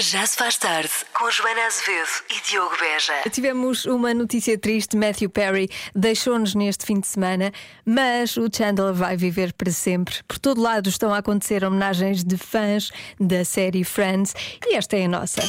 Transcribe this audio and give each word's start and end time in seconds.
Já 0.00 0.24
se 0.24 0.34
faz 0.34 0.56
tarde 0.56 0.88
com 1.12 1.30
Joana 1.30 1.66
Azevedo 1.66 2.08
e 2.30 2.48
Diogo 2.48 2.74
Beja. 2.80 3.12
Tivemos 3.30 3.84
uma 3.84 4.14
notícia 4.14 4.56
triste: 4.56 4.96
Matthew 4.96 5.28
Perry 5.28 5.68
deixou-nos 5.94 6.54
neste 6.54 6.86
fim 6.86 6.98
de 7.00 7.06
semana, 7.06 7.52
mas 7.84 8.34
o 8.38 8.48
Chandler 8.50 8.94
vai 8.94 9.14
viver 9.14 9.52
para 9.52 9.70
sempre. 9.70 10.14
Por 10.26 10.38
todo 10.38 10.58
lado 10.58 10.88
estão 10.88 11.12
a 11.12 11.18
acontecer 11.18 11.62
homenagens 11.62 12.24
de 12.24 12.38
fãs 12.38 12.90
da 13.20 13.44
série 13.44 13.84
Friends 13.84 14.34
e 14.66 14.74
esta 14.74 14.96
é 14.96 15.04
a 15.04 15.08
nossa. 15.08 15.42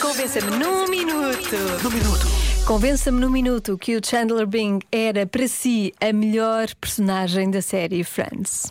Convença-me 0.00 0.56
num 0.56 0.88
minuto. 0.88 1.56
No 1.82 1.90
minuto. 1.90 2.26
Convença-me 2.66 3.20
num 3.20 3.30
minuto 3.30 3.76
que 3.76 3.94
o 3.94 4.00
Chandler 4.02 4.46
Bing 4.46 4.78
era 4.90 5.26
para 5.26 5.46
si 5.48 5.92
a 6.00 6.10
melhor 6.14 6.74
personagem 6.76 7.50
da 7.50 7.60
série 7.60 8.04
Friends. 8.04 8.70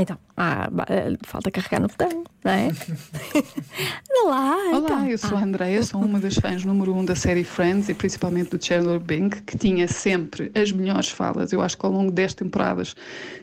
Então, 0.00 0.16
ah, 0.36 0.70
eh, 0.88 1.16
falta 1.24 1.50
carregar 1.50 1.80
no 1.80 1.88
botão, 1.88 2.22
não 2.44 2.52
é? 2.52 2.68
Lá, 4.24 4.56
Olá, 4.72 4.78
então. 4.78 5.08
eu 5.08 5.18
sou 5.18 5.36
a 5.36 5.42
Andreia, 5.42 5.82
sou 5.82 6.00
uma 6.00 6.20
das 6.20 6.36
fãs 6.36 6.64
número 6.64 6.94
um 6.94 7.04
da 7.04 7.16
série 7.16 7.42
Friends 7.42 7.88
e 7.88 7.94
principalmente 7.94 8.56
do 8.56 8.64
Chandler 8.64 9.00
Bing, 9.00 9.28
que 9.28 9.58
tinha 9.58 9.88
sempre 9.88 10.52
as 10.54 10.70
melhores 10.70 11.08
falas. 11.08 11.52
Eu 11.52 11.60
acho 11.60 11.76
que 11.76 11.84
ao 11.84 11.90
longo 11.90 12.12
das 12.12 12.32
temporadas 12.32 12.94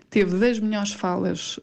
teve 0.10 0.38
das 0.38 0.58
melhores 0.58 0.94
falas 0.94 1.60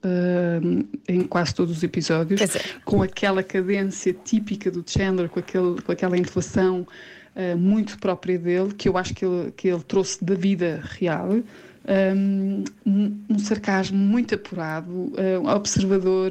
hum, 0.62 0.84
em 1.08 1.22
quase 1.22 1.54
todos 1.54 1.78
os 1.78 1.82
episódios, 1.82 2.42
com 2.84 3.02
aquela 3.02 3.42
cadência 3.42 4.12
típica 4.12 4.70
do 4.70 4.84
Chandler, 4.86 5.30
com, 5.30 5.40
aquele, 5.40 5.80
com 5.80 5.90
aquela 5.90 6.18
inflação 6.18 6.86
ah, 7.34 7.56
muito 7.56 7.98
própria 7.98 8.38
dele, 8.38 8.74
que 8.74 8.90
eu 8.90 8.98
acho 8.98 9.14
que 9.14 9.24
ele, 9.24 9.52
que 9.52 9.68
ele 9.68 9.82
trouxe 9.82 10.22
da 10.22 10.34
vida 10.34 10.82
real. 10.84 11.40
Um, 11.88 12.64
um- 12.86 13.18
um 13.30 13.38
sarcasmo 13.38 13.98
muito 13.98 14.34
apurado, 14.34 15.12
ah, 15.46 15.56
observador, 15.56 16.30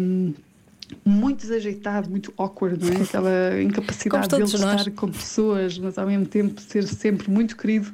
um, 0.00 0.34
muito 1.04 1.42
desajeitado, 1.42 2.10
muito 2.10 2.32
awkward, 2.36 2.84
não 2.84 2.92
é? 2.92 3.02
Aquela 3.02 3.62
incapacidade 3.62 4.28
dele 4.28 4.44
de 4.44 4.58
nós. 4.60 4.80
estar 4.80 4.90
com 4.90 5.08
pessoas, 5.08 5.78
mas 5.78 5.96
ao 5.98 6.06
mesmo 6.06 6.26
tempo 6.26 6.60
ser 6.60 6.86
sempre 6.88 7.30
muito 7.30 7.56
querido 7.56 7.92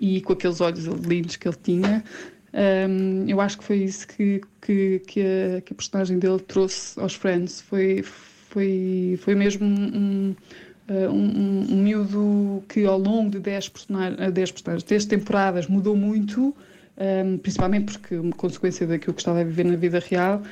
e 0.00 0.20
com 0.20 0.32
aqueles 0.32 0.60
olhos 0.60 0.84
lindos 0.84 1.36
que 1.36 1.48
ele 1.48 1.56
tinha. 1.62 2.04
Um, 2.54 3.24
eu 3.28 3.40
acho 3.40 3.58
que 3.58 3.64
foi 3.64 3.78
isso 3.78 4.06
que, 4.06 4.40
que, 4.60 5.00
que, 5.06 5.20
a, 5.20 5.60
que 5.62 5.72
a 5.72 5.76
personagem 5.76 6.18
dele 6.18 6.38
trouxe 6.40 6.98
aos 7.00 7.14
Friends. 7.14 7.60
Foi, 7.62 8.02
foi, 8.02 9.18
foi 9.22 9.34
mesmo 9.34 9.64
um, 9.66 10.34
um, 11.10 11.14
um, 11.14 11.66
um 11.70 11.76
miúdo 11.82 12.62
que 12.68 12.84
ao 12.84 12.98
longo 12.98 13.30
de 13.30 13.38
10 13.40 13.68
personagens, 13.68 14.32
10 14.32 14.50
personagens, 14.52 14.82
10 14.84 15.04
temporadas 15.06 15.66
mudou 15.66 15.96
muito, 15.96 16.54
um, 17.24 17.38
principalmente 17.38 17.92
porque 17.92 18.16
consequência 18.36 18.86
daquilo 18.86 19.14
que 19.14 19.20
estava 19.20 19.40
a 19.40 19.44
viver 19.44 19.64
na 19.64 19.76
vida 19.76 19.98
real, 19.98 20.42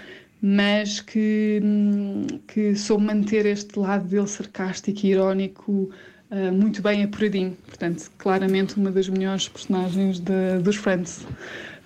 mas 0.43 1.01
que, 1.01 1.61
hum, 1.63 2.27
que 2.47 2.75
soube 2.75 3.05
manter 3.05 3.45
este 3.47 3.79
lado 3.79 4.05
dele 4.09 4.27
sarcástico 4.27 5.01
e 5.05 5.11
irónico 5.11 5.91
uh, 6.31 6.53
muito 6.53 6.81
bem 6.81 7.05
apuradinho. 7.05 7.57
Portanto, 7.67 8.11
claramente 8.17 8.77
uma 8.77 8.91
das 8.91 9.09
melhores 9.09 9.49
personagens 9.49 10.19
de- 10.19 10.59
dos 10.63 10.77
Friends. 10.77 11.27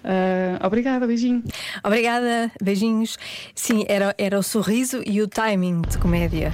Uh, 0.04 0.64
obrigada, 0.64 1.06
beijinho. 1.06 1.42
Obrigada, 1.82 2.52
beijinhos. 2.62 3.16
Sim, 3.54 3.84
era, 3.88 4.14
era 4.18 4.38
o 4.38 4.42
sorriso 4.42 5.02
e 5.04 5.22
o 5.22 5.26
timing 5.26 5.80
de 5.82 5.98
comédia. 5.98 6.52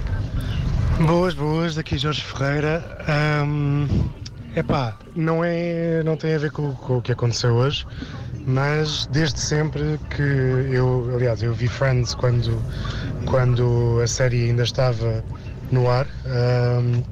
Boas, 1.06 1.32
boas, 1.34 1.74
daqui 1.74 1.96
Jorge 1.96 2.22
Ferreira. 2.22 2.84
Ahm, 3.08 3.86
epá, 4.54 4.98
não, 5.16 5.42
é, 5.42 6.02
não 6.02 6.14
tem 6.14 6.34
a 6.34 6.38
ver 6.38 6.50
com, 6.52 6.74
com 6.74 6.98
o 6.98 7.02
que 7.02 7.12
aconteceu 7.12 7.54
hoje, 7.54 7.86
mas 8.46 9.06
desde 9.06 9.40
sempre 9.40 9.98
que 10.10 10.22
eu, 10.22 11.10
aliás, 11.14 11.42
eu 11.42 11.54
vi 11.54 11.68
Friends 11.68 12.14
quando, 12.14 12.62
quando 13.24 13.98
a 14.02 14.06
série 14.06 14.44
ainda 14.50 14.62
estava 14.62 15.24
no 15.70 15.88
ar 15.90 16.06
ahm, 16.26 17.02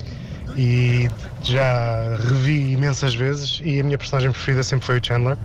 e 0.54 1.08
já 1.42 2.16
revi 2.16 2.72
imensas 2.72 3.14
vezes 3.14 3.58
e 3.64 3.80
a 3.80 3.84
minha 3.84 3.96
personagem 3.96 4.30
preferida 4.32 4.62
sempre 4.62 4.84
foi 4.86 4.98
o 4.98 5.04
Chandler. 5.04 5.38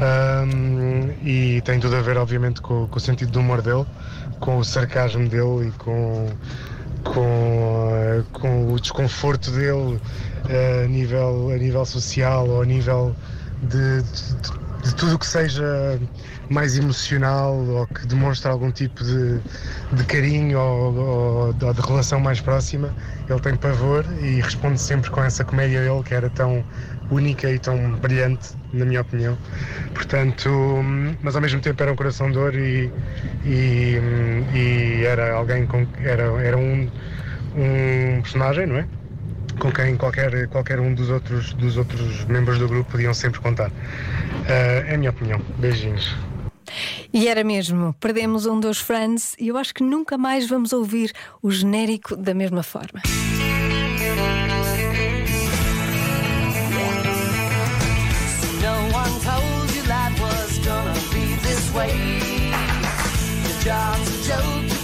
Ahm, 0.00 1.10
e 1.22 1.60
tem 1.62 1.80
tudo 1.80 1.96
a 1.96 2.00
ver, 2.00 2.16
obviamente, 2.16 2.60
com, 2.62 2.86
com 2.88 2.98
o 2.98 3.00
sentido 3.00 3.30
do 3.32 3.40
humor 3.40 3.60
dele, 3.62 3.84
com 4.40 4.58
o 4.58 4.64
sarcasmo 4.64 5.28
dele 5.28 5.68
e 5.68 5.72
com, 5.72 6.28
com, 7.12 7.90
eh, 7.92 8.22
com 8.32 8.72
o 8.72 8.80
desconforto 8.80 9.50
dele 9.50 10.00
eh, 10.48 10.82
a, 10.84 10.88
nível, 10.88 11.50
a 11.50 11.56
nível 11.56 11.84
social 11.84 12.48
ou 12.48 12.62
a 12.62 12.64
nível 12.64 13.14
de, 13.62 14.02
de- 14.02 14.34
de 14.42 14.67
tudo 14.96 15.14
o 15.16 15.18
que 15.18 15.26
seja 15.26 15.64
mais 16.48 16.76
emocional 16.78 17.54
ou 17.66 17.88
que 17.88 18.06
demonstra 18.06 18.50
algum 18.52 18.72
tipo 18.72 19.02
de, 19.04 19.42
de 19.90 20.04
carinho 20.06 20.58
ou, 20.58 20.94
ou- 20.96 21.46
ou 21.48 21.74
de 21.74 21.80
relação 21.80 22.20
mais 22.20 22.40
próxima. 22.40 22.94
Ele 23.28 23.40
tem 23.40 23.56
pavor 23.56 24.04
e 24.18 24.40
responde 24.40 24.80
sempre 24.80 25.10
com 25.10 25.22
essa 25.22 25.44
comédia 25.44 25.80
dele 25.82 26.02
que 26.04 26.14
era 26.14 26.30
tão 26.30 26.64
única 27.10 27.50
e 27.50 27.58
tão 27.60 27.98
brilhante, 27.98 28.50
na 28.72 28.84
minha 28.84 29.00
opinião. 29.00 29.40
Portanto, 29.94 30.48
mas 31.22 31.34
ao 31.36 31.42
mesmo 31.42 31.60
tempo 31.60 31.82
era 31.82 31.92
um 31.92 31.96
coração 31.96 32.30
de 32.30 32.38
ouro 32.38 32.58
e, 32.58 32.94
e, 33.44 33.98
e 34.52 35.04
era 35.04 35.34
alguém 35.34 35.66
com 35.66 35.86
era, 35.98 36.24
era 36.42 36.56
um, 36.58 36.90
um 37.54 38.22
personagem, 38.22 38.66
não 38.66 38.76
é? 38.78 38.90
Com 39.58 39.72
quem 39.72 39.96
qualquer, 39.96 40.48
qualquer 40.48 40.78
um 40.78 40.94
dos 40.94 41.10
outros, 41.10 41.52
dos 41.54 41.76
outros 41.76 42.24
membros 42.26 42.58
do 42.58 42.68
grupo 42.68 42.92
podiam 42.92 43.12
sempre 43.12 43.40
contar. 43.40 43.70
Ah, 44.48 44.84
é 44.86 44.94
a 44.94 44.98
minha 44.98 45.10
opinião. 45.10 45.40
Beijinhos. 45.58 46.14
E 47.12 47.28
era 47.28 47.42
mesmo, 47.42 47.94
perdemos 47.94 48.46
um 48.46 48.60
dos 48.60 48.78
Friends 48.78 49.34
e 49.38 49.48
eu 49.48 49.56
acho 49.56 49.74
que 49.74 49.82
nunca 49.82 50.18
mais 50.18 50.48
vamos 50.48 50.72
ouvir 50.72 51.12
o 51.42 51.50
genérico 51.50 52.14
da 52.14 52.34
mesma 52.34 52.62
forma. 52.62 53.02
No 64.60 64.77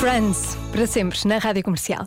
Friends, 0.00 0.56
para 0.72 0.86
sempre, 0.86 1.18
na 1.26 1.36
rádio 1.36 1.62
comercial. 1.62 1.98